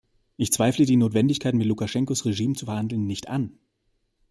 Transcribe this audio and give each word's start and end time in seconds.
Ich 0.35 0.51
zweifle 0.51 0.87
die 0.87 0.95
Notwendigkeit, 0.95 1.53
mit 1.53 1.67
Lukaschenkos 1.67 2.25
Regime 2.25 2.55
zu 2.55 2.65
verhandeln, 2.65 3.05
nicht 3.05 3.27
an. 3.29 3.59